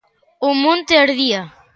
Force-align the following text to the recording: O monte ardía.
O 0.47 0.49
monte 0.63 0.93
ardía. 1.03 1.41